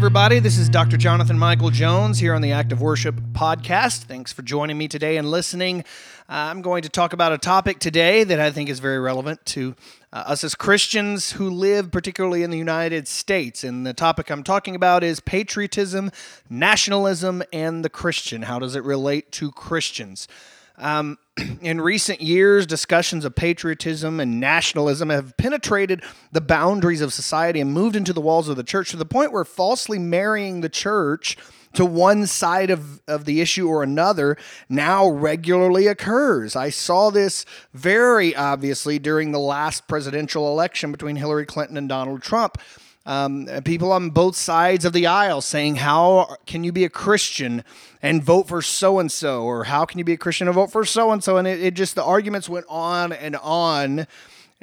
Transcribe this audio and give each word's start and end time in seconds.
Everybody. 0.00 0.38
This 0.38 0.56
is 0.56 0.70
Dr. 0.70 0.96
Jonathan 0.96 1.38
Michael 1.38 1.68
Jones 1.68 2.18
here 2.18 2.32
on 2.32 2.40
the 2.40 2.52
Act 2.52 2.72
of 2.72 2.80
Worship 2.80 3.14
podcast. 3.32 4.04
Thanks 4.04 4.32
for 4.32 4.40
joining 4.40 4.78
me 4.78 4.88
today 4.88 5.18
and 5.18 5.30
listening. 5.30 5.80
Uh, 6.26 6.48
I'm 6.48 6.62
going 6.62 6.82
to 6.84 6.88
talk 6.88 7.12
about 7.12 7.34
a 7.34 7.38
topic 7.38 7.80
today 7.80 8.24
that 8.24 8.40
I 8.40 8.50
think 8.50 8.70
is 8.70 8.80
very 8.80 8.98
relevant 8.98 9.44
to 9.44 9.76
uh, 10.10 10.24
us 10.28 10.42
as 10.42 10.54
Christians 10.54 11.32
who 11.32 11.50
live 11.50 11.90
particularly 11.90 12.42
in 12.42 12.48
the 12.48 12.56
United 12.56 13.08
States. 13.08 13.62
And 13.62 13.86
the 13.86 13.92
topic 13.92 14.30
I'm 14.30 14.42
talking 14.42 14.74
about 14.74 15.04
is 15.04 15.20
patriotism, 15.20 16.10
nationalism, 16.48 17.42
and 17.52 17.84
the 17.84 17.90
Christian. 17.90 18.40
How 18.40 18.58
does 18.58 18.74
it 18.74 18.84
relate 18.84 19.30
to 19.32 19.52
Christians? 19.52 20.26
Um, 20.80 21.18
in 21.60 21.80
recent 21.80 22.20
years, 22.20 22.66
discussions 22.66 23.24
of 23.24 23.34
patriotism 23.34 24.18
and 24.20 24.40
nationalism 24.40 25.10
have 25.10 25.36
penetrated 25.36 26.02
the 26.32 26.40
boundaries 26.40 27.00
of 27.00 27.12
society 27.12 27.60
and 27.60 27.72
moved 27.72 27.96
into 27.96 28.12
the 28.12 28.20
walls 28.20 28.48
of 28.48 28.56
the 28.56 28.64
church 28.64 28.90
to 28.90 28.96
the 28.96 29.04
point 29.04 29.32
where 29.32 29.44
falsely 29.44 29.98
marrying 29.98 30.60
the 30.60 30.68
church 30.68 31.36
to 31.74 31.84
one 31.84 32.26
side 32.26 32.70
of, 32.70 33.00
of 33.06 33.24
the 33.24 33.40
issue 33.40 33.68
or 33.68 33.82
another 33.82 34.36
now 34.68 35.08
regularly 35.08 35.86
occurs. 35.86 36.56
I 36.56 36.70
saw 36.70 37.10
this 37.10 37.44
very 37.72 38.34
obviously 38.34 38.98
during 38.98 39.30
the 39.30 39.38
last 39.38 39.86
presidential 39.86 40.48
election 40.48 40.90
between 40.90 41.16
Hillary 41.16 41.46
Clinton 41.46 41.76
and 41.76 41.88
Donald 41.88 42.22
Trump 42.22 42.58
um, 43.06 43.46
people 43.64 43.92
on 43.92 44.10
both 44.10 44.36
sides 44.36 44.84
of 44.84 44.92
the 44.92 45.06
aisle 45.06 45.40
saying, 45.40 45.76
How 45.76 46.36
can 46.46 46.64
you 46.64 46.72
be 46.72 46.84
a 46.84 46.90
Christian 46.90 47.64
and 48.02 48.22
vote 48.22 48.48
for 48.48 48.60
so 48.60 48.98
and 48.98 49.10
so? 49.10 49.42
Or 49.42 49.64
how 49.64 49.84
can 49.84 49.98
you 49.98 50.04
be 50.04 50.12
a 50.12 50.18
Christian 50.18 50.48
and 50.48 50.54
vote 50.54 50.70
for 50.70 50.84
so 50.84 51.10
and 51.10 51.24
so? 51.24 51.36
And 51.36 51.48
it, 51.48 51.74
just, 51.74 51.94
the 51.94 52.04
arguments 52.04 52.48
went 52.48 52.66
on 52.68 53.12
and 53.12 53.36
on. 53.36 54.00
Uh, 54.00 54.06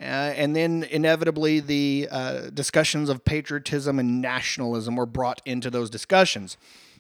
and 0.02 0.56
then 0.56 0.84
inevitably, 0.92 1.60
the 1.60 2.08
uh, 2.12 2.50
discussions 2.54 3.10
of 3.10 3.26
patriotism 3.26 3.98
and 3.98 4.22
nationalism 4.22 4.96
were 4.96 5.08
brought 5.08 5.42
into 5.44 5.72
those 5.72 5.90
discussions. 5.90 6.56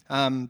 Um, 0.09 0.49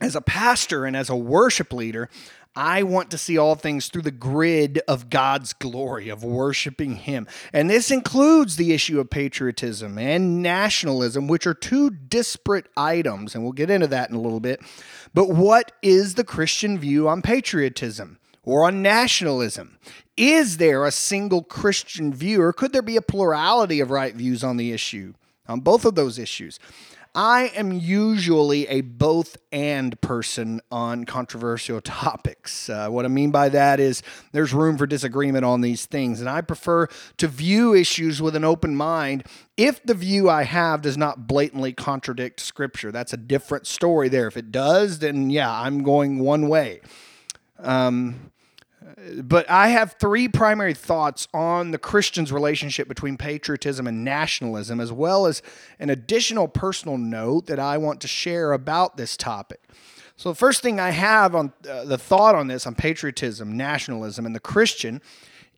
as 0.00 0.16
a 0.16 0.20
pastor 0.20 0.86
and 0.86 0.96
as 0.96 1.10
a 1.10 1.16
worship 1.16 1.72
leader, 1.72 2.08
I 2.56 2.82
want 2.82 3.10
to 3.12 3.18
see 3.18 3.38
all 3.38 3.54
things 3.54 3.88
through 3.88 4.02
the 4.02 4.10
grid 4.10 4.80
of 4.88 5.08
God's 5.08 5.52
glory, 5.52 6.08
of 6.08 6.24
worshiping 6.24 6.96
Him. 6.96 7.28
And 7.52 7.70
this 7.70 7.90
includes 7.90 8.56
the 8.56 8.72
issue 8.72 8.98
of 8.98 9.08
patriotism 9.08 9.98
and 9.98 10.42
nationalism, 10.42 11.28
which 11.28 11.46
are 11.46 11.54
two 11.54 11.90
disparate 11.90 12.66
items. 12.76 13.34
And 13.34 13.44
we'll 13.44 13.52
get 13.52 13.70
into 13.70 13.86
that 13.86 14.10
in 14.10 14.16
a 14.16 14.20
little 14.20 14.40
bit. 14.40 14.60
But 15.14 15.30
what 15.30 15.72
is 15.80 16.14
the 16.14 16.24
Christian 16.24 16.78
view 16.78 17.08
on 17.08 17.22
patriotism? 17.22 18.18
Or 18.42 18.66
on 18.66 18.82
nationalism? 18.82 19.78
Is 20.16 20.56
there 20.56 20.84
a 20.84 20.90
single 20.90 21.42
Christian 21.42 22.12
view, 22.12 22.42
or 22.42 22.52
could 22.52 22.72
there 22.72 22.82
be 22.82 22.96
a 22.96 23.02
plurality 23.02 23.80
of 23.80 23.90
right 23.90 24.14
views 24.14 24.42
on 24.42 24.56
the 24.56 24.72
issue, 24.72 25.12
on 25.46 25.60
both 25.60 25.84
of 25.84 25.94
those 25.94 26.18
issues? 26.18 26.58
I 27.14 27.50
am 27.56 27.72
usually 27.72 28.68
a 28.68 28.82
both 28.82 29.36
and 29.50 30.00
person 30.00 30.60
on 30.70 31.04
controversial 31.04 31.80
topics. 31.84 32.68
Uh, 32.68 32.88
what 32.88 33.04
I 33.04 33.08
mean 33.08 33.30
by 33.30 33.48
that 33.48 33.80
is 33.80 34.02
there's 34.32 34.54
room 34.54 34.78
for 34.78 34.86
disagreement 34.86 35.44
on 35.44 35.60
these 35.60 35.86
things, 35.86 36.20
and 36.20 36.30
I 36.30 36.40
prefer 36.40 36.86
to 37.16 37.26
view 37.26 37.74
issues 37.74 38.22
with 38.22 38.36
an 38.36 38.44
open 38.44 38.76
mind 38.76 39.24
if 39.56 39.82
the 39.82 39.94
view 39.94 40.30
I 40.30 40.44
have 40.44 40.82
does 40.82 40.96
not 40.96 41.26
blatantly 41.26 41.72
contradict 41.72 42.40
Scripture. 42.40 42.92
That's 42.92 43.12
a 43.12 43.18
different 43.18 43.66
story 43.66 44.08
there. 44.08 44.28
If 44.28 44.36
it 44.36 44.52
does, 44.52 45.00
then 45.00 45.30
yeah, 45.30 45.52
I'm 45.52 45.82
going 45.82 46.20
one 46.20 46.48
way. 46.48 46.80
Um, 47.58 48.30
but 49.22 49.48
I 49.50 49.68
have 49.68 49.96
three 49.98 50.28
primary 50.28 50.74
thoughts 50.74 51.28
on 51.32 51.70
the 51.70 51.78
Christian's 51.78 52.32
relationship 52.32 52.88
between 52.88 53.16
patriotism 53.16 53.86
and 53.86 54.04
nationalism, 54.04 54.80
as 54.80 54.92
well 54.92 55.26
as 55.26 55.42
an 55.78 55.90
additional 55.90 56.48
personal 56.48 56.98
note 56.98 57.46
that 57.46 57.58
I 57.58 57.78
want 57.78 58.00
to 58.02 58.08
share 58.08 58.52
about 58.52 58.96
this 58.96 59.16
topic. 59.16 59.60
So, 60.16 60.28
the 60.28 60.34
first 60.36 60.62
thing 60.62 60.78
I 60.78 60.90
have 60.90 61.34
on 61.34 61.52
uh, 61.68 61.84
the 61.84 61.96
thought 61.96 62.34
on 62.34 62.48
this, 62.48 62.66
on 62.66 62.74
patriotism, 62.74 63.56
nationalism, 63.56 64.26
and 64.26 64.34
the 64.34 64.40
Christian, 64.40 65.00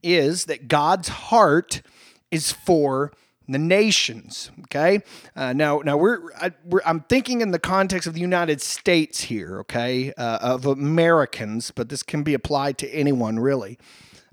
is 0.02 0.44
that 0.44 0.68
God's 0.68 1.08
heart 1.08 1.82
is 2.30 2.52
for 2.52 3.12
the 3.48 3.58
nations. 3.58 4.50
Okay, 4.64 5.00
uh, 5.36 5.52
now 5.52 5.78
now 5.84 5.96
we're, 5.96 6.32
I, 6.34 6.52
am 6.84 7.00
thinking 7.08 7.40
in 7.40 7.50
the 7.50 7.58
context 7.58 8.06
of 8.06 8.14
the 8.14 8.20
United 8.20 8.60
States 8.60 9.22
here. 9.22 9.60
Okay, 9.60 10.12
uh, 10.14 10.38
of 10.40 10.66
Americans, 10.66 11.70
but 11.70 11.88
this 11.88 12.02
can 12.02 12.22
be 12.22 12.34
applied 12.34 12.78
to 12.78 12.88
anyone 12.90 13.38
really. 13.38 13.78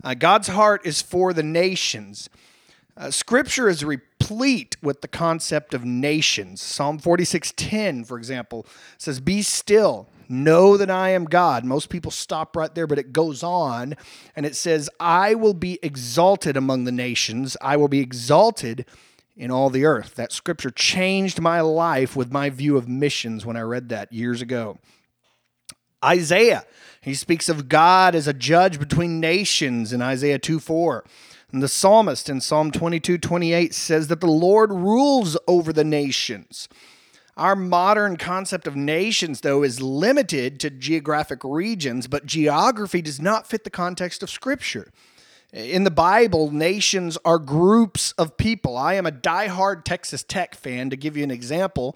Uh, 0.03 0.13
God's 0.13 0.47
heart 0.47 0.85
is 0.85 1.01
for 1.01 1.33
the 1.33 1.43
nations. 1.43 2.29
Uh, 2.95 3.11
scripture 3.11 3.69
is 3.69 3.83
replete 3.83 4.75
with 4.81 5.01
the 5.01 5.07
concept 5.07 5.73
of 5.73 5.85
nations. 5.85 6.61
Psalm 6.61 6.99
46:10, 6.99 8.05
for 8.05 8.17
example, 8.17 8.65
says, 8.97 9.19
"Be 9.19 9.41
still." 9.41 10.07
Know 10.31 10.77
that 10.77 10.91
I 10.91 11.09
am 11.09 11.25
God. 11.25 11.65
Most 11.65 11.89
people 11.89 12.11
stop 12.11 12.55
right 12.55 12.73
there, 12.73 12.85
but 12.85 12.99
it 12.99 13.11
goes 13.11 13.41
on 13.41 13.95
and 14.35 14.45
it 14.45 14.55
says, 14.55 14.87
I 14.99 15.33
will 15.33 15.55
be 15.55 15.79
exalted 15.81 16.55
among 16.55 16.83
the 16.83 16.91
nations. 16.91 17.57
I 17.61 17.77
will 17.77 17.87
be 17.87 17.99
exalted 17.99 18.85
in 19.35 19.49
all 19.49 19.71
the 19.71 19.85
earth. 19.85 20.13
That 20.15 20.31
scripture 20.31 20.69
changed 20.69 21.41
my 21.41 21.61
life 21.61 22.15
with 22.15 22.31
my 22.31 22.51
view 22.51 22.77
of 22.77 22.87
missions 22.87 23.43
when 23.43 23.57
I 23.57 23.61
read 23.61 23.89
that 23.89 24.13
years 24.13 24.41
ago. 24.41 24.77
Isaiah, 26.05 26.63
he 27.01 27.15
speaks 27.15 27.49
of 27.49 27.67
God 27.67 28.13
as 28.13 28.27
a 28.27 28.33
judge 28.33 28.79
between 28.79 29.19
nations 29.19 29.91
in 29.91 30.01
Isaiah 30.01 30.39
2 30.39 30.59
4. 30.59 31.03
And 31.51 31.63
the 31.63 31.67
psalmist 31.67 32.29
in 32.29 32.41
Psalm 32.41 32.69
22 32.71 33.17
28 33.17 33.73
says 33.73 34.07
that 34.07 34.21
the 34.21 34.27
Lord 34.27 34.71
rules 34.71 35.37
over 35.47 35.73
the 35.73 35.83
nations. 35.83 36.69
Our 37.39 37.55
modern 37.55 38.17
concept 38.17 38.67
of 38.67 38.75
nations, 38.75 39.39
though, 39.39 39.63
is 39.63 39.81
limited 39.81 40.59
to 40.59 40.69
geographic 40.69 41.39
regions, 41.45 42.05
but 42.05 42.25
geography 42.25 43.01
does 43.01 43.21
not 43.21 43.47
fit 43.47 43.63
the 43.63 43.69
context 43.69 44.21
of 44.21 44.29
Scripture. 44.29 44.91
In 45.53 45.85
the 45.85 45.89
Bible, 45.89 46.51
nations 46.51 47.17
are 47.23 47.39
groups 47.39 48.11
of 48.17 48.35
people. 48.35 48.75
I 48.75 48.95
am 48.95 49.05
a 49.05 49.11
die-hard 49.11 49.85
Texas 49.85 50.21
Tech 50.21 50.53
fan, 50.53 50.89
to 50.89 50.97
give 50.97 51.15
you 51.15 51.23
an 51.23 51.31
example. 51.31 51.95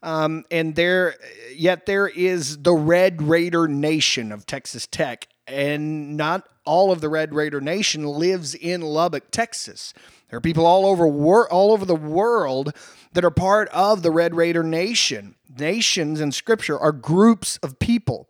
Um, 0.00 0.44
and 0.48 0.76
there, 0.76 1.16
yet 1.52 1.86
there 1.86 2.06
is 2.06 2.58
the 2.58 2.74
Red 2.74 3.20
Raider 3.20 3.66
Nation 3.66 4.30
of 4.30 4.46
Texas 4.46 4.86
Tech, 4.86 5.26
and 5.46 6.16
not 6.16 6.48
all 6.64 6.90
of 6.90 7.00
the 7.00 7.08
Red 7.08 7.34
Raider 7.34 7.60
Nation 7.60 8.06
lives 8.06 8.54
in 8.54 8.80
Lubbock, 8.80 9.30
Texas. 9.30 9.92
There 10.30 10.38
are 10.38 10.40
people 10.40 10.66
all 10.66 10.86
over 10.86 11.06
wor- 11.06 11.50
all 11.50 11.72
over 11.72 11.84
the 11.84 11.94
world 11.94 12.74
that 13.12 13.24
are 13.24 13.30
part 13.30 13.68
of 13.68 14.02
the 14.02 14.10
Red 14.10 14.34
Raider 14.34 14.62
Nation. 14.62 15.34
Nations 15.56 16.20
in 16.20 16.32
Scripture 16.32 16.78
are 16.78 16.92
groups 16.92 17.58
of 17.58 17.78
people. 17.78 18.26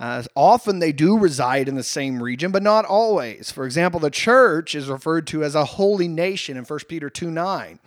Uh, 0.00 0.22
often 0.34 0.78
they 0.78 0.92
do 0.92 1.18
reside 1.18 1.68
in 1.68 1.76
the 1.76 1.82
same 1.82 2.22
region, 2.22 2.50
but 2.50 2.62
not 2.62 2.84
always. 2.84 3.50
For 3.50 3.64
example, 3.64 4.00
the 4.00 4.10
church 4.10 4.74
is 4.74 4.88
referred 4.88 5.26
to 5.28 5.44
as 5.44 5.54
a 5.54 5.64
holy 5.64 6.08
nation 6.08 6.56
in 6.56 6.64
1 6.64 6.78
Peter 6.88 7.08
2 7.08 7.30
9. 7.30 7.78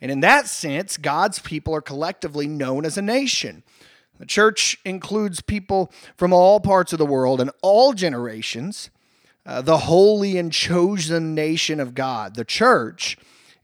And 0.00 0.10
in 0.10 0.20
that 0.20 0.46
sense, 0.46 0.96
God's 0.96 1.40
people 1.40 1.74
are 1.74 1.80
collectively 1.80 2.46
known 2.46 2.84
as 2.84 2.96
a 2.96 3.02
nation. 3.02 3.64
The 4.18 4.26
church 4.26 4.78
includes 4.84 5.40
people 5.40 5.92
from 6.16 6.32
all 6.32 6.60
parts 6.60 6.92
of 6.92 6.98
the 6.98 7.06
world 7.06 7.40
and 7.40 7.50
all 7.62 7.92
generations, 7.92 8.90
uh, 9.46 9.62
the 9.62 9.78
holy 9.78 10.36
and 10.36 10.52
chosen 10.52 11.34
nation 11.34 11.80
of 11.80 11.94
God. 11.94 12.34
The 12.34 12.44
church 12.44 13.16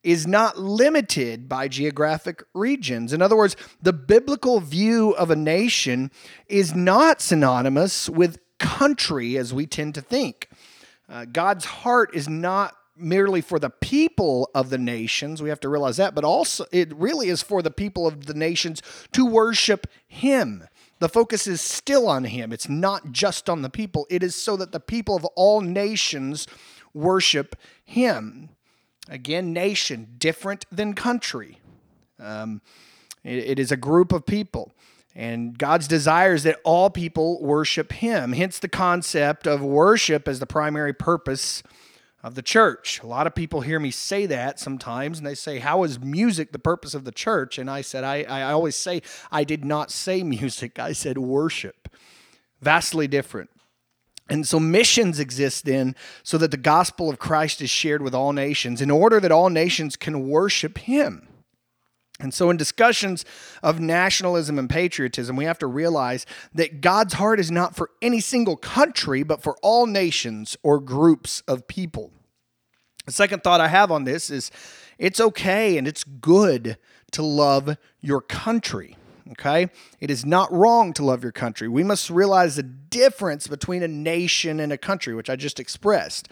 is 0.05 0.27
not 0.27 0.59
limited 0.59 1.49
by 1.49 1.67
geographic 1.67 2.43
regions. 2.53 3.12
In 3.12 3.23
other 3.23 3.37
words, 3.37 3.56
the 3.83 3.93
biblical 3.93 4.61
view 4.61 5.12
of 5.12 5.31
a 5.31 5.37
nation 5.37 6.11
is 6.47 6.75
not 6.75 7.21
synonymous 7.21 8.09
with 8.09 8.39
country 8.59 9.37
as 9.37 9.53
we 9.53 9.67
tend 9.67 9.95
to 9.95 10.03
think. 10.03 10.49
Uh, 11.09 11.25
God's 11.25 11.65
heart 11.65 12.11
is 12.15 12.29
not 12.29 12.77
merely 12.96 13.41
for 13.41 13.58
the 13.58 13.70
people 13.70 14.50
of 14.55 14.70
the 14.70 14.79
nations, 14.79 15.43
we 15.43 15.49
have 15.49 15.61
to 15.61 15.69
realize 15.69 15.96
that, 15.96 16.14
but 16.14 16.25
also 16.25 16.64
it 16.73 16.94
really 16.94 17.29
is 17.29 17.43
for 17.43 17.62
the 17.62 17.70
people 17.70 18.06
of 18.06 18.26
the 18.26 18.35
nations 18.35 18.82
to 19.12 19.26
worship 19.26 19.87
Him. 20.06 20.67
The 21.00 21.08
focus 21.08 21.46
is 21.46 21.61
still 21.61 22.08
on 22.08 22.25
Him. 22.25 22.52
It's 22.52 22.69
not 22.69 23.12
just 23.12 23.50
on 23.50 23.62
the 23.62 23.70
people, 23.70 24.06
it 24.11 24.23
is 24.23 24.37
so 24.37 24.56
that 24.56 24.73
the 24.73 24.81
people 24.81 25.17
of 25.17 25.25
all 25.37 25.61
nations 25.61 26.46
worship 26.93 27.56
Him. 27.85 28.50
Again, 29.08 29.52
nation, 29.52 30.14
different 30.19 30.64
than 30.70 30.94
country. 30.94 31.58
Um, 32.19 32.62
it, 33.23 33.38
it 33.38 33.58
is 33.58 33.70
a 33.70 33.76
group 33.76 34.12
of 34.12 34.25
people. 34.25 34.73
And 35.17 35.56
God's 35.56 35.87
desire 35.87 36.35
is 36.35 36.43
that 36.43 36.61
all 36.64 36.91
people 36.91 37.41
worship 37.43 37.93
Him. 37.93 38.32
Hence 38.32 38.58
the 38.58 38.69
concept 38.69 39.46
of 39.46 39.61
worship 39.61 40.26
as 40.26 40.41
the 40.41 40.46
primary 40.46 40.93
purpose 40.93 41.62
of 42.25 42.35
the 42.35 42.43
church. 42.43 43.00
A 43.03 43.06
lot 43.06 43.26
of 43.26 43.35
people 43.35 43.61
hear 43.61 43.79
me 43.79 43.91
say 43.91 44.25
that 44.25 44.59
sometimes, 44.59 45.19
and 45.19 45.26
they 45.26 45.35
say, 45.35 45.59
How 45.59 45.85
is 45.85 46.00
music 46.00 46.53
the 46.53 46.59
purpose 46.59 46.94
of 46.94 47.05
the 47.05 47.12
church? 47.12 47.59
And 47.59 47.71
I 47.71 47.82
said, 47.82 48.03
I, 48.03 48.23
I 48.23 48.50
always 48.50 48.75
say, 48.75 49.03
I 49.31 49.44
did 49.44 49.62
not 49.62 49.91
say 49.91 50.23
music, 50.25 50.79
I 50.79 50.93
said 50.93 51.19
worship. 51.19 51.88
Vastly 52.62 53.06
different. 53.06 53.50
And 54.31 54.49
so 54.49 54.59
missions 54.59 55.21
exist 55.21 55.67
then 55.67 55.94
so 56.23 56.38
that 56.38 56.50
the 56.50 56.56
gospel 56.56 57.11
of 57.11 57.19
Christ 57.19 57.61
is 57.61 57.69
shared 57.69 58.00
with 58.00 58.15
all 58.15 58.32
nations 58.32 58.81
in 58.81 58.91
order 58.91 59.20
that 59.20 59.31
all 59.31 59.50
nations 59.50 59.94
can 59.94 60.27
worship 60.27 60.79
Him. 60.79 61.29
And 62.21 62.33
so, 62.33 62.49
in 62.49 62.57
discussions 62.57 63.25
of 63.63 63.81
nationalism 63.81 64.59
and 64.59 64.71
patriotism, 64.71 65.35
we 65.35 65.47
have 65.47 65.59
to 65.59 65.67
realize 65.67 66.27
that 66.55 66.81
God's 66.81 67.15
heart 67.15 67.41
is 67.41 67.51
not 67.51 67.75
for 67.75 67.91
any 68.01 68.21
single 68.21 68.57
country, 68.57 69.25
but 69.25 69.43
for 69.43 69.57
all 69.63 69.87
nations 69.87 70.57
or 70.63 70.79
groups 70.79 71.43
of 71.49 71.67
people. 71.67 72.13
The 73.05 73.13
second 73.13 73.43
thought 73.43 73.61
I 73.61 73.69
have 73.69 73.91
on 73.91 74.05
this 74.05 74.31
is 74.31 74.53
it's 74.97 75.21
okay 75.21 75.77
and 75.77 75.89
it's 75.89 76.05
good 76.05 76.79
to 77.13 77.23
love 77.23 77.77
your 78.01 78.21
country. 78.21 78.97
Okay? 79.33 79.69
It 80.01 80.11
is 80.11 80.25
not 80.25 80.53
wrong 80.53 80.93
to 80.95 81.05
love 81.05 81.23
your 81.23 81.33
country. 81.33 81.69
We 81.69 81.83
must 81.83 82.11
realize 82.11 82.57
the 82.57 82.63
difference 82.63 83.47
between 83.47 83.83
a 83.83 83.89
nation 83.89 84.61
and 84.61 84.73
a 84.73 84.79
country, 84.79 85.15
which 85.15 85.31
I 85.31 85.37
just 85.37 85.59
expressed. 85.59 86.29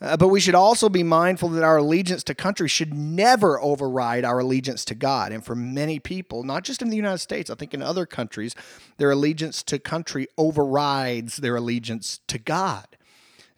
Uh, 0.00 0.16
but 0.16 0.28
we 0.28 0.40
should 0.40 0.54
also 0.54 0.88
be 0.88 1.02
mindful 1.02 1.48
that 1.50 1.62
our 1.62 1.78
allegiance 1.78 2.24
to 2.24 2.34
country 2.34 2.68
should 2.68 2.92
never 2.92 3.60
override 3.60 4.24
our 4.24 4.40
allegiance 4.40 4.84
to 4.84 4.94
God. 4.94 5.32
And 5.32 5.44
for 5.44 5.54
many 5.54 5.98
people, 5.98 6.42
not 6.42 6.64
just 6.64 6.82
in 6.82 6.90
the 6.90 6.96
United 6.96 7.18
States, 7.18 7.48
I 7.48 7.54
think 7.54 7.74
in 7.74 7.82
other 7.82 8.04
countries, 8.04 8.54
their 8.96 9.12
allegiance 9.12 9.62
to 9.64 9.78
country 9.78 10.26
overrides 10.36 11.36
their 11.36 11.56
allegiance 11.56 12.20
to 12.26 12.38
God. 12.38 12.86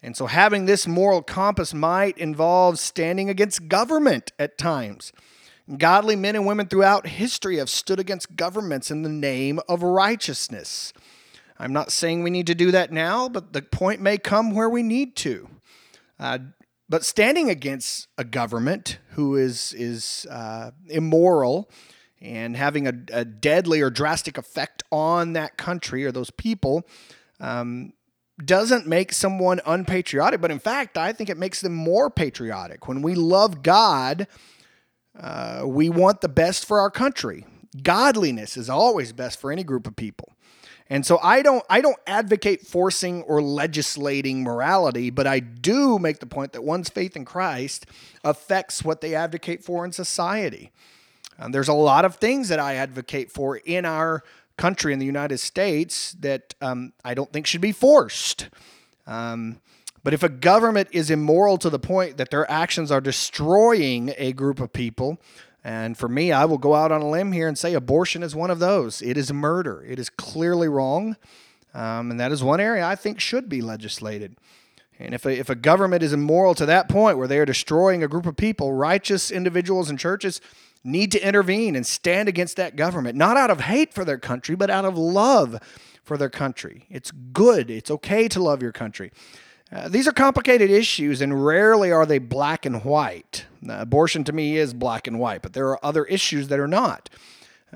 And 0.03 0.17
so 0.17 0.27
having 0.27 0.67
this 0.67 0.87
moral 0.87 1.23
compass 1.23 1.75
might 1.75 2.19
involve 2.19 2.79
standing 2.79 3.29
against 3.31 3.69
government 3.69 4.33
at 4.39 4.59
times. 4.59 5.13
Godly 5.79 6.15
men 6.15 6.37
and 6.37 6.47
women 6.47 6.69
throughout 6.69 7.09
history 7.09 7.57
have 7.57 7.69
stood 7.69 7.99
against 7.99 8.37
governments 8.37 8.91
in 8.91 9.03
the 9.03 9.09
name 9.09 9.59
of 9.69 9.83
righteousness. 9.83 10.93
I'm 11.59 11.73
not 11.73 11.91
saying 11.91 12.23
we 12.23 12.31
need 12.31 12.47
to 12.47 12.55
do 12.55 12.71
that 12.71 12.93
now, 12.93 13.29
but 13.29 13.53
the 13.53 13.63
point 13.63 14.01
may 14.01 14.19
come 14.19 14.55
where 14.55 14.69
we 14.69 14.83
need 14.83 15.17
to. 15.17 15.49
Uh, 16.19 16.39
but 16.89 17.05
standing 17.05 17.51
against 17.51 18.09
a 18.17 18.25
government 18.25 18.99
who 19.11 19.37
is 19.37 19.73
is 19.75 20.27
uh, 20.31 20.71
immoral 20.89 21.69
and 22.21 22.57
having 22.57 22.87
a, 22.87 22.93
a, 23.13 23.25
deadly 23.25 23.81
or 23.83 23.91
drastic 23.91 24.39
effect 24.39 24.83
on 24.91 25.35
that 25.35 25.57
country 25.59 26.05
or 26.05 26.13
those 26.13 26.31
people 26.31 26.87
um, 27.41 27.93
doesn't 28.43 28.87
make 28.87 29.13
someone 29.13 29.61
unpatriotic. 29.67 30.41
But 30.41 30.51
in 30.51 30.59
fact, 30.59 30.97
I 30.97 31.13
think 31.13 31.29
it 31.29 31.37
makes 31.37 31.61
them 31.61 31.75
more 31.75 32.09
patriotic. 32.09 32.89
When 32.89 33.03
we 33.03 33.15
love 33.15 33.63
God, 33.63 34.27
uh, 35.19 35.63
we 35.67 35.89
want 35.89 36.21
the 36.21 36.29
best 36.29 36.65
for 36.67 36.81
our 36.81 36.91
country. 36.91 37.45
Godliness 37.83 38.57
is 38.57 38.71
always 38.71 39.13
best 39.13 39.41
for 39.41 39.53
any 39.53 39.65
group 39.65 39.87
of 39.87 39.97
people. 39.97 40.36
And 40.89 41.05
so 41.05 41.19
I 41.23 41.43
don't 41.43 41.65
I 41.69 41.81
don't 41.81 41.99
advocate 42.07 42.67
forcing 42.67 43.23
or 43.25 43.43
legislating 43.43 44.43
morality, 44.43 45.11
but 45.11 45.27
I 45.27 45.41
do 45.41 45.99
make 45.99 46.21
the 46.21 46.27
point 46.27 46.53
that 46.53 46.63
one's 46.63 46.89
faith 46.89 47.17
in 47.17 47.25
Christ 47.25 47.87
affects 48.23 48.85
what 48.85 49.01
they 49.01 49.15
advocate 49.15 49.65
for 49.65 49.85
in 49.85 49.93
society. 49.93 50.71
Um, 51.39 51.53
there's 51.53 51.69
a 51.69 51.75
lot 51.75 52.05
of 52.05 52.17
things 52.17 52.49
that 52.49 52.61
I 52.61 52.75
advocate 52.75 53.31
for 53.33 53.57
in 53.57 53.85
our 53.85 54.23
country 54.57 54.93
in 54.93 54.99
the 54.99 55.07
United 55.07 55.39
States 55.39 56.13
that 56.21 56.55
um, 56.63 56.93
I 57.05 57.15
don't 57.15 57.33
think 57.33 57.47
should 57.47 57.61
be 57.61 57.73
forced. 57.73 58.49
Um, 59.07 59.61
but 60.03 60.15
if 60.15 60.23
a 60.23 60.29
government 60.29 60.89
is 60.93 61.11
immoral 61.11 61.59
to 61.59 61.69
the 61.69 61.81
point 61.81 62.17
that 62.17 62.31
their 62.31 62.49
actions 62.49 62.93
are 62.93 63.01
destroying 63.01 64.15
a 64.17 64.33
group 64.33 64.61
of 64.61 64.73
people, 64.73 65.21
and 65.67 65.99
for 65.99 66.09
me, 66.09 66.31
I 66.31 66.45
will 66.45 66.59
go 66.59 66.77
out 66.77 66.93
on 66.93 67.03
a 67.03 67.11
limb 67.11 67.33
here 67.33 67.49
and 67.49 67.59
say 67.59 67.75
abortion 67.75 68.23
is 68.23 68.37
one 68.37 68.53
of 68.53 68.61
those. 68.61 69.03
It 69.03 69.17
is 69.17 69.33
murder. 69.33 69.85
It 69.85 69.99
is 69.99 70.09
clearly 70.09 70.69
wrong. 70.69 71.17
Um, 71.75 72.13
and 72.13 72.21
that 72.21 72.31
is 72.31 72.41
one 72.41 72.61
area 72.61 72.87
I 72.87 72.95
think 72.95 73.19
should 73.19 73.49
be 73.49 73.61
legislated. 73.61 74.37
And 75.01 75.13
if 75.13 75.27
a, 75.27 75.37
if 75.37 75.51
a 75.51 75.57
government 75.57 76.05
is 76.05 76.13
immoral 76.13 76.55
to 76.55 76.67
that 76.67 76.89
point 76.89 77.19
where 77.19 77.27
they 77.27 77.41
are 77.41 77.45
destroying 77.45 78.05
a 78.05 78.09
group 78.09 78.27
of 78.27 78.37
people, 78.37 78.75
righteous 78.75 79.33
individuals 79.33 79.91
and 79.91 79.99
churches 79.99 80.41
need 80.85 81.11
to 81.11 81.27
intervene 81.27 81.75
and 81.75 81.85
stand 81.85 82.29
against 82.29 82.57
that 82.59 82.77
government, 82.77 83.19
not 83.19 83.37
out 83.37 83.51
of 83.51 83.63
hate 83.63 83.93
for 83.93 84.05
their 84.05 84.19
country, 84.19 84.55
but 84.55 84.71
out 84.71 84.85
of 84.85 84.97
love 84.97 85.59
for 86.05 86.17
their 86.17 86.31
country. 86.31 86.87
It's 86.89 87.11
good, 87.11 87.73
it's 87.73 87.91
okay 87.91 88.29
to 88.29 88.41
love 88.41 88.63
your 88.63 88.71
country. 88.71 89.11
Uh, 89.73 89.89
these 89.89 90.07
are 90.07 90.13
complicated 90.13 90.71
issues, 90.71 91.21
and 91.21 91.45
rarely 91.45 91.91
are 91.91 92.07
they 92.07 92.19
black 92.19 92.65
and 92.65 92.85
white. 92.85 93.47
Uh, 93.69 93.75
abortion 93.79 94.23
to 94.25 94.33
me 94.33 94.57
is 94.57 94.73
black 94.73 95.07
and 95.07 95.19
white, 95.19 95.43
but 95.43 95.55
there 95.55 95.69
are 95.69 95.85
other 95.85 96.05
issues 96.05 96.49
that 96.49 96.61
are 96.61 96.69
not. 96.69 97.11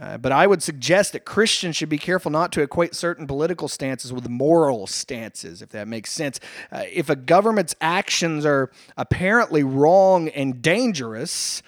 Uh, 0.00 0.16
but 0.16 0.31
I 0.31 0.46
would 0.46 0.62
suggest 0.62 1.12
that 1.12 1.25
Christians 1.25 1.75
should 1.75 1.88
be 1.88 1.98
careful 1.98 2.31
not 2.31 2.52
to 2.52 2.62
equate 2.62 2.94
certain 2.94 3.26
political 3.26 3.66
stances 3.66 4.12
with 4.12 4.28
moral 4.28 4.87
stances, 4.87 5.62
if 5.62 5.70
that 5.70 5.88
makes 5.88 6.12
sense. 6.12 6.38
Uh, 6.70 6.84
if 6.92 7.10
a 7.10 7.16
government's 7.16 7.75
actions 7.81 8.46
are 8.46 8.70
apparently 8.96 9.64
wrong 9.64 10.28
and 10.28 10.62
dangerous, 10.62 11.60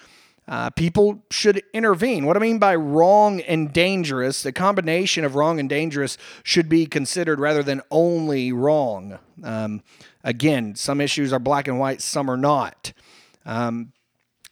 uh, 0.47 0.69
people 0.71 1.23
should 1.31 1.63
intervene. 1.73 2.25
What 2.25 2.35
I 2.35 2.39
mean 2.39 2.59
by 2.59 2.75
wrong 2.75 3.41
and 3.41 3.71
dangerous, 3.71 4.43
the 4.43 4.51
combination 4.51 5.23
of 5.23 5.35
wrong 5.35 5.59
and 5.59 5.69
dangerous 5.69 6.17
should 6.43 6.67
be 6.67 6.85
considered 6.85 7.39
rather 7.39 7.63
than 7.63 7.81
only 7.91 8.51
wrong. 8.51 9.19
Um, 9.43 9.81
Again, 10.23 10.75
some 10.75 11.01
issues 11.01 11.33
are 11.33 11.39
black 11.39 11.67
and 11.67 11.79
white, 11.79 12.01
some 12.01 12.29
are 12.29 12.37
not. 12.37 12.93
Um, 13.45 13.91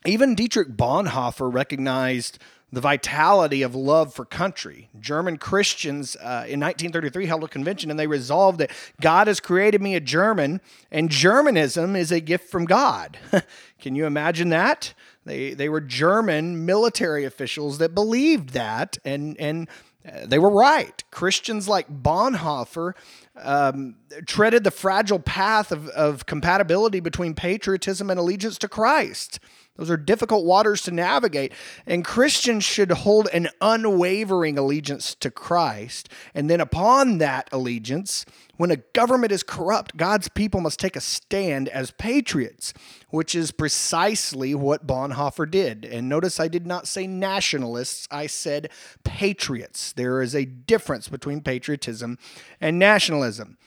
even 0.06 0.36
Dietrich 0.36 0.76
Bonhoeffer 0.76 1.52
recognized 1.52 2.40
the 2.74 2.82
vitality 2.82 3.62
of 3.62 3.76
love 3.76 4.14
for 4.14 4.26
country. 4.26 4.90
German 5.00 5.38
Christians 5.38 6.16
uh, 6.18 6.44
in 6.48 6.60
1933 6.60 7.26
held 7.26 7.44
a 7.44 7.48
convention 7.48 7.90
and 7.90 8.00
they 8.00 8.08
resolved 8.08 8.60
that 8.60 8.72
God 9.00 9.28
has 9.28 9.40
created 9.40 9.82
me 9.82 9.96
a 9.96 10.00
German 10.00 10.62
and 10.90 11.10
Germanism 11.10 11.96
is 11.96 12.12
a 12.12 12.20
gift 12.20 12.50
from 12.50 12.66
God. 12.66 13.18
Can 13.80 13.96
you 13.96 14.06
imagine 14.06 14.50
that? 14.50 14.94
They, 15.26 15.54
they 15.54 15.70
were 15.70 15.82
German 15.82 16.66
military 16.66 17.26
officials 17.26 17.78
that 17.78 17.94
believed 17.94 18.50
that 18.50 18.98
and, 19.06 19.40
and 19.40 19.70
uh, 20.06 20.26
they 20.26 20.40
were 20.40 20.50
right. 20.50 21.04
Christians 21.12 21.68
like 21.68 21.88
Bonhoeffer 22.02 22.94
um, 23.36 23.96
treaded 24.26 24.64
the 24.64 24.72
fragile 24.72 25.20
path 25.20 25.72
of, 25.72 25.88
of 25.90 26.26
compatibility 26.26 27.00
between 27.00 27.36
patriotism 27.36 28.10
and 28.10 28.20
allegiance 28.20 28.58
to 28.60 28.68
Christ. 28.68 29.40
Those 29.78 29.90
are 29.90 29.98
difficult 29.98 30.46
waters 30.46 30.82
to 30.84 30.92
navigate. 30.92 31.54
And 31.86 32.06
Christians 32.06 32.64
should 32.64 32.92
hold 32.92 33.28
an 33.34 33.50
unwavering 33.62 34.58
allegiance 34.58 35.16
to 35.16 35.32
Christ. 35.32 36.10
And 36.34 36.50
then, 36.50 36.60
upon 36.60 37.20
that 37.20 37.50
allegiance, 37.52 38.26
when 38.58 38.70
a 38.70 38.76
government 38.76 39.32
is 39.32 39.44
corrupt, 39.44 39.98
God's 39.98 40.28
people 40.28 40.62
must 40.62 40.80
take 40.80 40.96
a 40.96 41.02
stand 41.02 41.68
as 41.70 41.92
patriots, 41.92 42.74
which 43.10 43.34
is 43.34 43.52
precisely 43.52 44.54
what 44.54 44.86
Bonhoeffer 44.86 45.50
did. 45.50 45.86
And 45.86 46.08
notice 46.08 46.40
I 46.40 46.48
did 46.48 46.68
not 46.68 46.88
say 46.88 47.08
nationalists, 47.08 48.08
I 48.12 48.28
said 48.28 48.70
patriots. 49.04 49.94
There 49.94 50.22
is 50.22 50.36
a 50.36 50.46
difference 50.46 51.08
between 51.08 51.42
patriotism 51.42 52.20
and 52.60 52.78
nationalism. 52.78 53.58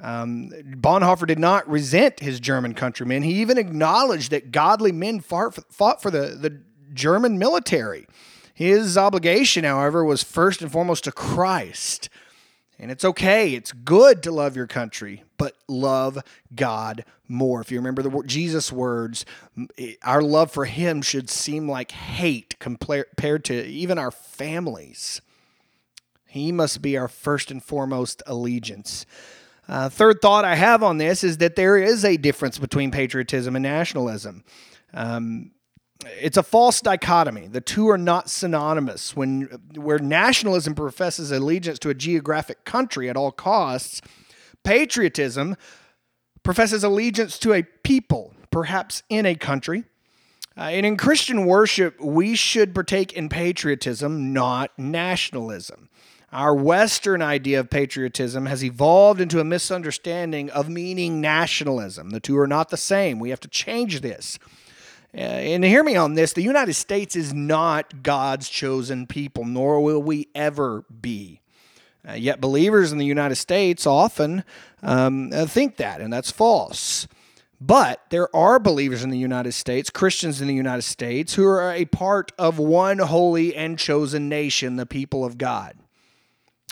Um, 0.00 0.50
Bonhoeffer 0.50 1.26
did 1.26 1.38
not 1.38 1.68
resent 1.68 2.20
his 2.20 2.40
German 2.40 2.74
countrymen. 2.74 3.22
He 3.22 3.40
even 3.40 3.58
acknowledged 3.58 4.30
that 4.30 4.52
godly 4.52 4.92
men 4.92 5.20
fought 5.20 5.54
for, 5.54 5.62
fought 5.70 6.02
for 6.02 6.10
the, 6.10 6.36
the 6.38 6.60
German 6.92 7.38
military. 7.38 8.06
His 8.52 8.96
obligation, 8.96 9.64
however, 9.64 10.04
was 10.04 10.22
first 10.22 10.62
and 10.62 10.70
foremost 10.70 11.04
to 11.04 11.12
Christ. 11.12 12.08
And 12.78 12.90
it's 12.90 13.04
okay, 13.04 13.54
it's 13.54 13.72
good 13.72 14.22
to 14.22 14.30
love 14.30 14.54
your 14.54 14.66
country, 14.66 15.24
but 15.38 15.54
love 15.66 16.18
God 16.54 17.04
more. 17.26 17.62
If 17.62 17.72
you 17.72 17.78
remember 17.78 18.02
the 18.02 18.22
Jesus 18.26 18.70
words, 18.70 19.24
our 20.02 20.20
love 20.20 20.50
for 20.50 20.66
him 20.66 21.00
should 21.00 21.30
seem 21.30 21.68
like 21.68 21.90
hate 21.90 22.58
compared 22.58 23.44
to 23.46 23.64
even 23.64 23.98
our 23.98 24.10
families. 24.10 25.22
He 26.26 26.52
must 26.52 26.82
be 26.82 26.98
our 26.98 27.08
first 27.08 27.50
and 27.50 27.62
foremost 27.62 28.22
allegiance. 28.26 29.06
Uh, 29.68 29.88
third 29.88 30.20
thought 30.22 30.44
I 30.44 30.54
have 30.54 30.82
on 30.82 30.98
this 30.98 31.24
is 31.24 31.38
that 31.38 31.56
there 31.56 31.76
is 31.76 32.04
a 32.04 32.16
difference 32.16 32.58
between 32.58 32.90
patriotism 32.90 33.56
and 33.56 33.62
nationalism. 33.62 34.44
Um, 34.94 35.50
it's 36.04 36.36
a 36.36 36.42
false 36.42 36.80
dichotomy. 36.80 37.48
The 37.48 37.60
two 37.60 37.88
are 37.88 37.98
not 37.98 38.30
synonymous. 38.30 39.16
When 39.16 39.42
where 39.74 39.98
nationalism 39.98 40.74
professes 40.74 41.32
allegiance 41.32 41.78
to 41.80 41.90
a 41.90 41.94
geographic 41.94 42.64
country 42.64 43.08
at 43.08 43.16
all 43.16 43.32
costs, 43.32 44.02
patriotism 44.62 45.56
professes 46.42 46.84
allegiance 46.84 47.38
to 47.40 47.52
a 47.52 47.62
people, 47.62 48.34
perhaps 48.50 49.02
in 49.08 49.26
a 49.26 49.34
country. 49.34 49.84
Uh, 50.56 50.62
and 50.62 50.86
in 50.86 50.96
Christian 50.96 51.44
worship, 51.44 52.00
we 52.00 52.34
should 52.34 52.74
partake 52.74 53.12
in 53.12 53.28
patriotism, 53.28 54.32
not 54.32 54.70
nationalism. 54.78 55.88
Our 56.36 56.54
Western 56.54 57.22
idea 57.22 57.60
of 57.60 57.70
patriotism 57.70 58.44
has 58.44 58.62
evolved 58.62 59.22
into 59.22 59.40
a 59.40 59.44
misunderstanding 59.44 60.50
of 60.50 60.68
meaning 60.68 61.18
nationalism. 61.18 62.10
The 62.10 62.20
two 62.20 62.36
are 62.36 62.46
not 62.46 62.68
the 62.68 62.76
same. 62.76 63.18
We 63.18 63.30
have 63.30 63.40
to 63.40 63.48
change 63.48 64.02
this. 64.02 64.38
Uh, 65.14 65.20
and 65.20 65.64
hear 65.64 65.82
me 65.82 65.96
on 65.96 66.12
this 66.12 66.34
the 66.34 66.42
United 66.42 66.74
States 66.74 67.16
is 67.16 67.32
not 67.32 68.02
God's 68.02 68.50
chosen 68.50 69.06
people, 69.06 69.46
nor 69.46 69.80
will 69.80 70.02
we 70.02 70.28
ever 70.34 70.84
be. 71.00 71.40
Uh, 72.06 72.12
yet 72.12 72.38
believers 72.38 72.92
in 72.92 72.98
the 72.98 73.06
United 73.06 73.36
States 73.36 73.86
often 73.86 74.44
um, 74.82 75.32
uh, 75.32 75.46
think 75.46 75.78
that, 75.78 76.02
and 76.02 76.12
that's 76.12 76.30
false. 76.30 77.08
But 77.62 78.02
there 78.10 78.28
are 78.36 78.58
believers 78.58 79.02
in 79.02 79.08
the 79.08 79.16
United 79.16 79.52
States, 79.52 79.88
Christians 79.88 80.42
in 80.42 80.48
the 80.48 80.54
United 80.54 80.82
States, 80.82 81.32
who 81.32 81.46
are 81.46 81.72
a 81.72 81.86
part 81.86 82.30
of 82.38 82.58
one 82.58 82.98
holy 82.98 83.56
and 83.56 83.78
chosen 83.78 84.28
nation, 84.28 84.76
the 84.76 84.84
people 84.84 85.24
of 85.24 85.38
God. 85.38 85.78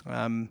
Um, 0.05 0.49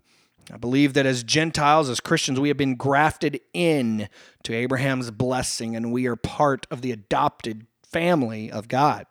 I 0.52 0.56
believe 0.56 0.92
that 0.94 1.06
as 1.06 1.23
Gentiles, 1.23 1.88
as 1.88 2.00
Christians, 2.00 2.38
we 2.38 2.49
have 2.49 2.56
been 2.56 2.75
grafted 2.75 3.40
in 3.52 4.08
to 4.42 4.54
Abraham's 4.54 5.11
blessing, 5.11 5.75
and 5.75 5.92
we 5.92 6.06
are 6.06 6.16
part 6.16 6.66
of 6.70 6.82
the 6.82 6.92
adopted 6.92 7.66
family 7.82 8.50
of 8.50 8.68
God. 8.68 9.06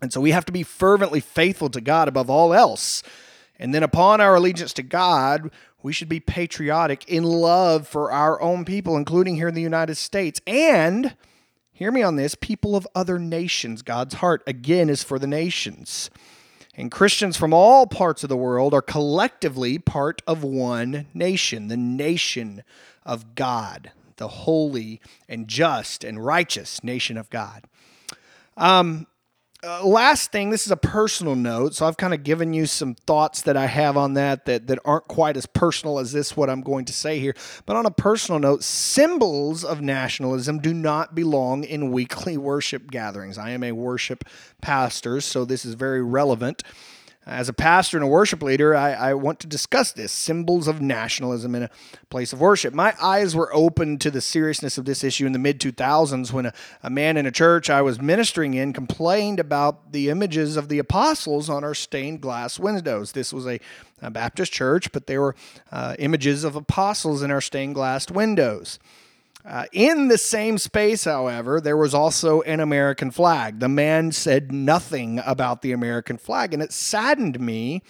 And 0.00 0.12
so 0.12 0.20
we 0.20 0.32
have 0.32 0.44
to 0.44 0.52
be 0.52 0.62
fervently 0.62 1.20
faithful 1.20 1.70
to 1.70 1.80
God 1.80 2.08
above 2.08 2.28
all 2.28 2.52
else. 2.52 3.02
And 3.58 3.74
then 3.74 3.82
upon 3.82 4.20
our 4.20 4.36
allegiance 4.36 4.72
to 4.74 4.82
God, 4.82 5.50
we 5.82 5.92
should 5.92 6.08
be 6.08 6.20
patriotic 6.20 7.08
in 7.08 7.24
love 7.24 7.88
for 7.88 8.12
our 8.12 8.40
own 8.40 8.64
people, 8.64 8.96
including 8.96 9.36
here 9.36 9.48
in 9.48 9.54
the 9.54 9.62
United 9.62 9.96
States. 9.96 10.40
And 10.46 11.16
hear 11.72 11.90
me 11.90 12.02
on 12.02 12.16
this 12.16 12.34
people 12.34 12.76
of 12.76 12.86
other 12.94 13.18
nations. 13.18 13.82
God's 13.82 14.14
heart, 14.14 14.42
again, 14.46 14.90
is 14.90 15.02
for 15.02 15.18
the 15.18 15.26
nations. 15.26 16.10
And 16.78 16.92
Christians 16.92 17.36
from 17.36 17.52
all 17.52 17.88
parts 17.88 18.22
of 18.22 18.28
the 18.28 18.36
world 18.36 18.72
are 18.72 18.80
collectively 18.80 19.80
part 19.80 20.22
of 20.28 20.44
one 20.44 21.08
nation, 21.12 21.66
the 21.66 21.76
nation 21.76 22.62
of 23.04 23.34
God, 23.34 23.90
the 24.16 24.28
holy 24.28 25.00
and 25.28 25.48
just 25.48 26.04
and 26.04 26.24
righteous 26.24 26.84
nation 26.84 27.16
of 27.16 27.30
God. 27.30 27.64
Um, 28.56 29.08
uh, 29.64 29.84
last 29.84 30.30
thing, 30.30 30.50
this 30.50 30.66
is 30.66 30.70
a 30.70 30.76
personal 30.76 31.34
note, 31.34 31.74
so 31.74 31.84
I've 31.86 31.96
kind 31.96 32.14
of 32.14 32.22
given 32.22 32.52
you 32.52 32.64
some 32.64 32.94
thoughts 32.94 33.42
that 33.42 33.56
I 33.56 33.66
have 33.66 33.96
on 33.96 34.14
that, 34.14 34.44
that 34.44 34.68
that 34.68 34.78
aren't 34.84 35.08
quite 35.08 35.36
as 35.36 35.46
personal 35.46 35.98
as 35.98 36.12
this 36.12 36.36
what 36.36 36.48
I'm 36.48 36.60
going 36.60 36.84
to 36.84 36.92
say 36.92 37.18
here. 37.18 37.34
But 37.66 37.74
on 37.74 37.84
a 37.84 37.90
personal 37.90 38.38
note, 38.38 38.62
symbols 38.62 39.64
of 39.64 39.80
nationalism 39.80 40.60
do 40.60 40.72
not 40.72 41.16
belong 41.16 41.64
in 41.64 41.90
weekly 41.90 42.36
worship 42.36 42.88
gatherings. 42.88 43.36
I 43.36 43.50
am 43.50 43.64
a 43.64 43.72
worship 43.72 44.24
pastor, 44.60 45.20
so 45.20 45.44
this 45.44 45.64
is 45.64 45.74
very 45.74 46.02
relevant. 46.02 46.62
As 47.28 47.50
a 47.50 47.52
pastor 47.52 47.98
and 47.98 48.04
a 48.04 48.08
worship 48.08 48.42
leader, 48.42 48.74
I, 48.74 48.92
I, 48.92 49.14
want 49.14 49.38
to 49.40 49.46
discuss 49.46 49.92
this 49.92 50.12
symbols 50.12 50.66
of 50.66 50.80
nationalism 50.80 51.54
in 51.54 51.64
a 51.64 51.70
place 52.08 52.32
of 52.32 52.40
worship. 52.40 52.72
My 52.72 52.94
eyes 53.02 53.36
were 53.36 53.54
open 53.54 53.98
to 53.98 54.10
the 54.10 54.22
seriousness 54.22 54.78
of 54.78 54.86
this 54.86 55.04
issue 55.04 55.26
in 55.26 55.32
the 55.32 55.38
mid 55.38 55.60
2000s 55.60 56.32
when 56.32 56.46
a, 56.46 56.54
a 56.82 56.88
man 56.88 57.18
in 57.18 57.26
a 57.26 57.30
church 57.30 57.68
I 57.68 57.82
was 57.82 58.00
ministering 58.00 58.54
in 58.54 58.72
complained 58.72 59.40
about 59.40 59.92
the 59.92 60.08
images 60.08 60.56
of 60.56 60.70
the 60.70 60.78
apostles 60.78 61.50
on 61.50 61.64
our 61.64 61.74
stained 61.74 62.22
glass 62.22 62.58
windows. 62.58 63.12
This 63.12 63.30
was 63.30 63.46
a, 63.46 63.60
a 64.00 64.10
Baptist 64.10 64.50
church, 64.50 64.90
but 64.90 65.06
there 65.06 65.20
were 65.20 65.36
uh, 65.70 65.96
images 65.98 66.44
of 66.44 66.56
apostles 66.56 67.22
in 67.22 67.30
our 67.30 67.42
stained 67.42 67.74
glass 67.74 68.10
windows. 68.10 68.78
Uh, 69.44 69.64
in 69.72 70.08
the 70.08 70.18
same 70.18 70.58
space, 70.58 71.04
however, 71.04 71.60
there 71.60 71.76
was 71.76 71.94
also 71.94 72.42
an 72.42 72.60
American 72.60 73.10
flag. 73.10 73.60
The 73.60 73.68
man 73.68 74.12
said 74.12 74.52
nothing 74.52 75.20
about 75.24 75.62
the 75.62 75.72
American 75.72 76.18
flag, 76.18 76.52
and 76.52 76.62
it 76.62 76.72
saddened 76.72 77.38
me. 77.38 77.82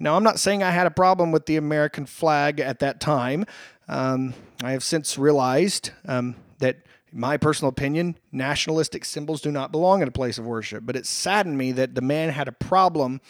Now, 0.00 0.16
I'm 0.16 0.24
not 0.24 0.38
saying 0.38 0.62
I 0.62 0.70
had 0.70 0.86
a 0.86 0.90
problem 0.90 1.32
with 1.32 1.46
the 1.46 1.56
American 1.56 2.06
flag 2.06 2.60
at 2.60 2.80
that 2.80 3.00
time. 3.00 3.44
Um, 3.88 4.34
I 4.62 4.72
have 4.72 4.82
since 4.82 5.16
realized 5.16 5.90
um, 6.06 6.34
that, 6.58 6.78
in 7.12 7.20
my 7.20 7.36
personal 7.36 7.68
opinion, 7.68 8.16
nationalistic 8.32 9.04
symbols 9.04 9.40
do 9.40 9.52
not 9.52 9.72
belong 9.72 10.02
in 10.02 10.08
a 10.08 10.12
place 10.12 10.38
of 10.38 10.46
worship. 10.46 10.84
But 10.86 10.96
it 10.96 11.06
saddened 11.06 11.56
me 11.56 11.72
that 11.72 11.94
the 11.94 12.00
man 12.00 12.30
had 12.30 12.48
a 12.48 12.52
problem 12.52 13.20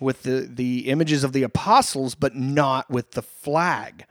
with 0.00 0.22
the, 0.22 0.48
the 0.52 0.88
images 0.88 1.22
of 1.22 1.32
the 1.32 1.42
apostles, 1.42 2.14
but 2.14 2.34
not 2.34 2.90
with 2.90 3.12
the 3.12 3.22
flag. 3.22 4.06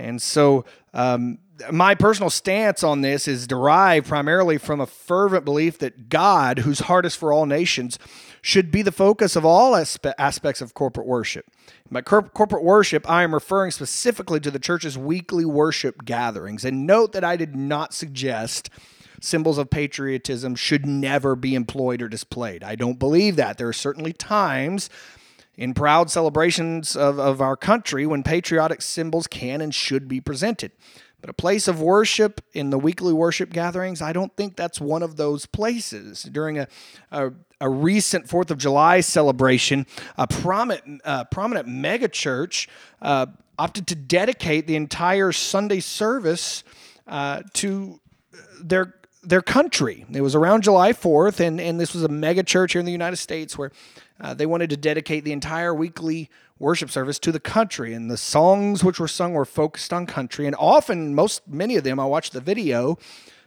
And 0.00 0.20
so, 0.20 0.64
um, 0.94 1.38
my 1.70 1.94
personal 1.94 2.30
stance 2.30 2.82
on 2.82 3.02
this 3.02 3.28
is 3.28 3.46
derived 3.46 4.06
primarily 4.06 4.56
from 4.56 4.80
a 4.80 4.86
fervent 4.86 5.44
belief 5.44 5.78
that 5.78 6.08
God, 6.08 6.60
whose 6.60 6.80
heart 6.80 7.04
is 7.04 7.14
for 7.14 7.32
all 7.32 7.46
nations, 7.46 7.98
should 8.40 8.70
be 8.70 8.82
the 8.82 8.92
focus 8.92 9.36
of 9.36 9.44
all 9.44 9.72
aspe- 9.72 10.14
aspects 10.18 10.62
of 10.62 10.72
corporate 10.72 11.06
worship. 11.06 11.46
By 11.90 12.00
cor- 12.00 12.22
corporate 12.22 12.64
worship, 12.64 13.08
I 13.08 13.22
am 13.22 13.34
referring 13.34 13.72
specifically 13.72 14.40
to 14.40 14.50
the 14.50 14.58
church's 14.58 14.96
weekly 14.96 15.44
worship 15.44 16.04
gatherings. 16.04 16.64
And 16.64 16.86
note 16.86 17.12
that 17.12 17.24
I 17.24 17.36
did 17.36 17.54
not 17.54 17.92
suggest 17.92 18.70
symbols 19.20 19.58
of 19.58 19.68
patriotism 19.68 20.54
should 20.54 20.86
never 20.86 21.36
be 21.36 21.54
employed 21.54 22.00
or 22.00 22.08
displayed. 22.08 22.64
I 22.64 22.74
don't 22.74 22.98
believe 22.98 23.36
that. 23.36 23.58
There 23.58 23.68
are 23.68 23.72
certainly 23.74 24.14
times 24.14 24.88
in 25.60 25.74
proud 25.74 26.10
celebrations 26.10 26.96
of, 26.96 27.20
of 27.20 27.42
our 27.42 27.54
country 27.54 28.06
when 28.06 28.22
patriotic 28.22 28.80
symbols 28.80 29.26
can 29.26 29.60
and 29.60 29.74
should 29.74 30.08
be 30.08 30.18
presented. 30.18 30.72
But 31.20 31.28
a 31.28 31.34
place 31.34 31.68
of 31.68 31.82
worship 31.82 32.40
in 32.54 32.70
the 32.70 32.78
weekly 32.78 33.12
worship 33.12 33.52
gatherings, 33.52 34.00
I 34.00 34.14
don't 34.14 34.34
think 34.38 34.56
that's 34.56 34.80
one 34.80 35.02
of 35.02 35.16
those 35.16 35.44
places. 35.44 36.22
During 36.22 36.58
a, 36.58 36.66
a, 37.12 37.32
a 37.60 37.68
recent 37.68 38.26
Fourth 38.26 38.50
of 38.50 38.56
July 38.56 39.00
celebration, 39.00 39.86
a 40.16 40.26
prominent, 40.26 41.02
uh, 41.04 41.24
prominent 41.24 41.68
megachurch 41.68 42.66
uh, 43.02 43.26
opted 43.58 43.86
to 43.88 43.94
dedicate 43.94 44.66
the 44.66 44.76
entire 44.76 45.30
Sunday 45.30 45.80
service 45.80 46.64
uh, 47.06 47.42
to 47.52 48.00
their 48.62 48.94
their 49.22 49.42
country. 49.42 50.06
It 50.10 50.20
was 50.20 50.34
around 50.34 50.62
July 50.62 50.92
4th, 50.92 51.40
and, 51.40 51.60
and 51.60 51.78
this 51.78 51.94
was 51.94 52.02
a 52.02 52.08
mega 52.08 52.42
church 52.42 52.72
here 52.72 52.80
in 52.80 52.86
the 52.86 52.92
United 52.92 53.16
States 53.16 53.58
where 53.58 53.70
uh, 54.20 54.34
they 54.34 54.46
wanted 54.46 54.70
to 54.70 54.76
dedicate 54.76 55.24
the 55.24 55.32
entire 55.32 55.74
weekly 55.74 56.30
worship 56.58 56.90
service 56.90 57.18
to 57.20 57.32
the 57.32 57.40
country, 57.40 57.92
and 57.92 58.10
the 58.10 58.16
songs 58.16 58.84
which 58.84 59.00
were 59.00 59.08
sung 59.08 59.32
were 59.32 59.44
focused 59.44 59.92
on 59.92 60.06
country. 60.06 60.46
And 60.46 60.56
often, 60.58 61.14
most 61.14 61.46
many 61.48 61.76
of 61.76 61.84
them, 61.84 61.98
I 61.98 62.04
watched 62.04 62.32
the 62.32 62.40
video. 62.40 62.98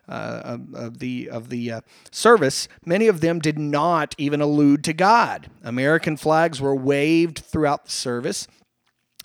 Uh, 0.06 0.58
of 0.74 1.00
the 1.00 1.30
of 1.30 1.48
the 1.48 1.72
uh, 1.72 1.82
service, 2.12 2.68
many 2.86 3.08
of 3.08 3.22
them 3.22 3.39
did 3.39 3.58
not 3.58 4.13
even 4.18 4.42
allude 4.42 4.84
to 4.84 4.92
God. 4.92 5.50
American 5.63 6.18
flags 6.18 6.60
were 6.60 6.75
waved 6.75 7.39
throughout 7.39 7.86
the 7.86 7.92
service. 7.92 8.46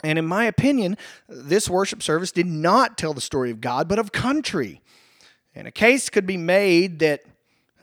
And 0.05 0.21
in 0.21 0.27
my 0.27 0.45
opinion, 0.45 0.97
this 1.29 1.69
worship 1.69 2.01
service 2.01 2.31
did 2.31 2.47
not 2.47 2.97
tell 2.97 3.13
the 3.13 3.21
story 3.21 3.51
of 3.51 3.61
God, 3.61 3.89
but 3.89 3.99
of 3.99 4.13
country. 4.13 4.81
And 5.59 5.67
a 5.67 5.73
case 5.73 6.09
could 6.09 6.25
be 6.25 6.37
made 6.37 7.01
that, 7.01 7.25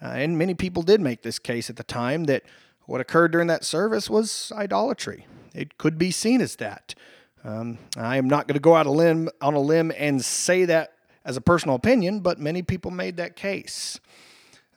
uh, 0.02 0.06
and 0.06 0.38
many 0.38 0.54
people 0.54 0.82
did 0.82 1.02
make 1.02 1.24
this 1.24 1.38
case 1.38 1.70
at 1.70 1.76
the 1.76 1.84
time, 1.84 2.24
that 2.24 2.44
what 2.86 3.02
occurred 3.02 3.34
during 3.34 3.48
that 3.48 3.66
service 3.66 4.10
was 4.10 4.50
idolatry. 4.56 5.28
It 5.54 5.78
could 5.78 5.98
be 5.98 6.10
seen 6.10 6.40
as 6.40 6.56
that. 6.56 6.96
Um, 7.44 7.78
I 7.98 8.16
am 8.16 8.30
not 8.30 8.48
going 8.48 8.54
to 8.54 8.62
go 8.62 8.78
out 8.78 8.86
a 8.86 8.92
limb 8.92 9.28
on 9.42 9.56
a 9.56 9.60
limb 9.60 9.92
and 9.98 10.24
say 10.24 10.64
that 10.64 10.94
as 11.26 11.36
a 11.36 11.42
personal 11.42 11.76
opinion, 11.76 12.22
but 12.22 12.40
many 12.40 12.62
people 12.62 12.92
made 12.92 13.18
that 13.18 13.36
case. 13.36 14.00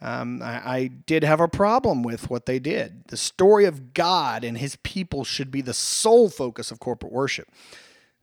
Um, 0.01 0.43
I, 0.43 0.55
I, 0.65 0.87
did 1.07 1.23
have 1.23 1.41
a 1.41 1.49
problem 1.49 2.03
with 2.03 2.31
what 2.31 2.47
they 2.47 2.59
did. 2.59 3.05
The 3.09 3.17
story 3.17 3.65
of 3.65 3.95
God 3.95 4.45
and 4.45 4.59
his 4.59 4.77
people 4.83 5.25
should 5.25 5.51
be 5.51 5.61
the 5.61 5.75
sole 5.75 6.29
focus 6.29 6.71
of 6.71 6.79
corporate 6.79 7.13
worship. 7.13 7.49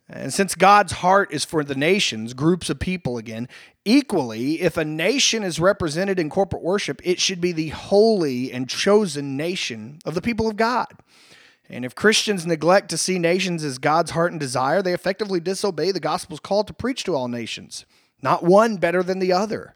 And 0.07 0.31
since 0.31 0.53
God's 0.53 0.93
heart 0.93 1.33
is 1.33 1.45
for 1.45 1.63
the 1.63 1.75
nations, 1.75 2.33
groups 2.33 2.69
of 2.69 2.79
people 2.79 3.17
again, 3.17 3.49
equally, 3.85 4.61
if 4.61 4.77
a 4.77 4.85
nation 4.85 5.43
is 5.43 5.59
represented 5.59 6.19
in 6.19 6.29
corporate 6.29 6.61
worship, 6.61 7.01
it 7.03 7.19
should 7.19 7.41
be 7.41 7.51
the 7.51 7.69
holy 7.69 8.51
and 8.51 8.69
chosen 8.69 9.35
nation 9.35 9.99
of 10.05 10.13
the 10.13 10.21
people 10.21 10.47
of 10.47 10.57
God. 10.57 10.87
And 11.69 11.83
if 11.83 11.95
Christians 11.95 12.45
neglect 12.45 12.89
to 12.89 12.97
see 12.97 13.17
nations 13.17 13.63
as 13.63 13.79
God's 13.79 14.11
heart 14.11 14.31
and 14.31 14.39
desire, 14.39 14.83
they 14.83 14.93
effectively 14.93 15.39
disobey 15.39 15.91
the 15.91 15.99
gospel's 15.99 16.39
call 16.39 16.63
to 16.65 16.73
preach 16.73 17.03
to 17.05 17.15
all 17.15 17.27
nations, 17.27 17.85
not 18.21 18.43
one 18.43 18.77
better 18.77 19.01
than 19.01 19.17
the 19.17 19.33
other. 19.33 19.75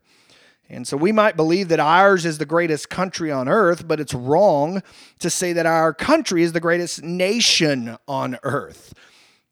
And 0.69 0.87
so 0.87 0.95
we 0.95 1.11
might 1.11 1.35
believe 1.35 1.67
that 1.69 1.79
ours 1.79 2.27
is 2.27 2.37
the 2.37 2.45
greatest 2.45 2.91
country 2.91 3.31
on 3.31 3.49
earth, 3.49 3.87
but 3.87 3.99
it's 3.99 4.13
wrong 4.13 4.83
to 5.17 5.31
say 5.31 5.51
that 5.53 5.65
our 5.65 5.95
country 5.95 6.43
is 6.43 6.53
the 6.53 6.59
greatest 6.59 7.01
nation 7.01 7.97
on 8.07 8.37
earth. 8.43 8.93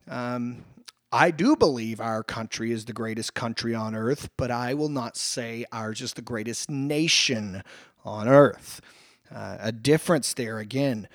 Um, 0.08 0.64
I 1.12 1.32
do 1.32 1.56
believe 1.56 2.02
our 2.02 2.24
country 2.24 2.72
is 2.72 2.86
the 2.86 2.94
greatest 2.94 3.34
country 3.34 3.74
on 3.74 3.96
earth, 3.96 4.30
but 4.38 4.52
I 4.52 4.74
will 4.74 4.90
not 4.90 5.16
say 5.16 5.66
ours 5.72 6.02
is 6.02 6.14
the 6.14 6.22
greatest 6.22 6.70
nation 6.70 7.64
on 8.04 8.28
earth. 8.28 8.82
Uh, 9.34 9.58
a 9.60 9.72
difference 9.72 10.34
there 10.34 10.60
again. 10.60 11.08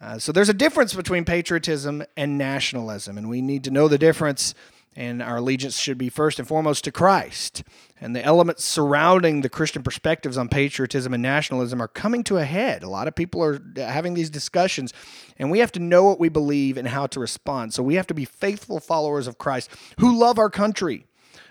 Uh, 0.00 0.18
so 0.18 0.32
there's 0.32 0.48
a 0.48 0.54
difference 0.54 0.94
between 0.94 1.24
patriotism 1.24 2.04
and 2.16 2.36
nationalism, 2.36 3.16
and 3.16 3.28
we 3.28 3.40
need 3.40 3.64
to 3.64 3.70
know 3.70 3.88
the 3.88 3.98
difference 3.98 4.54
and 4.96 5.22
our 5.22 5.38
allegiance 5.38 5.78
should 5.78 5.98
be 5.98 6.08
first 6.08 6.38
and 6.38 6.46
foremost 6.46 6.84
to 6.84 6.92
Christ. 6.92 7.64
And 8.00 8.14
the 8.14 8.24
elements 8.24 8.64
surrounding 8.64 9.40
the 9.40 9.48
Christian 9.48 9.82
perspectives 9.82 10.36
on 10.36 10.48
patriotism 10.48 11.14
and 11.14 11.22
nationalism 11.22 11.80
are 11.80 11.88
coming 11.88 12.22
to 12.24 12.36
a 12.36 12.44
head. 12.44 12.82
A 12.82 12.88
lot 12.88 13.08
of 13.08 13.14
people 13.14 13.42
are 13.42 13.60
having 13.76 14.14
these 14.14 14.30
discussions, 14.30 14.92
and 15.38 15.50
we 15.50 15.60
have 15.60 15.72
to 15.72 15.80
know 15.80 16.04
what 16.04 16.20
we 16.20 16.28
believe 16.28 16.76
and 16.76 16.88
how 16.88 17.06
to 17.08 17.20
respond. 17.20 17.72
So 17.72 17.82
we 17.82 17.94
have 17.94 18.06
to 18.08 18.14
be 18.14 18.24
faithful 18.24 18.80
followers 18.80 19.26
of 19.26 19.38
Christ 19.38 19.70
who 19.98 20.18
love 20.18 20.38
our 20.38 20.50
country, 20.50 21.06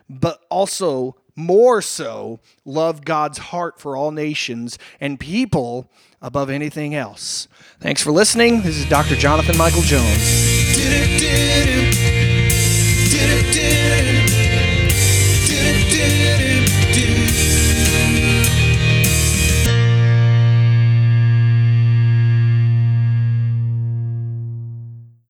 but 0.09 0.43
also 0.49 1.15
more 1.35 1.81
so 1.81 2.39
love 2.65 3.03
God's 3.03 3.39
heart 3.39 3.79
for 3.79 3.97
all 3.97 4.11
nations 4.11 4.77
and 4.99 5.19
people 5.19 5.89
above 6.21 6.49
anything 6.49 6.93
else. 6.93 7.47
Thanks 7.79 8.01
for 8.01 8.11
listening. 8.11 8.61
This 8.61 8.77
is 8.77 8.85
Dr. 8.85 9.15
Jonathan 9.15 9.57
Michael 9.57 9.81
Jones. 9.81 11.82